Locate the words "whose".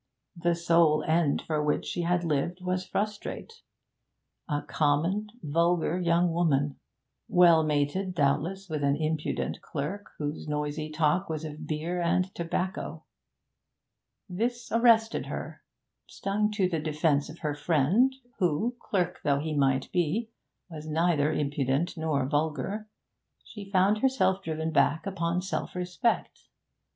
10.17-10.47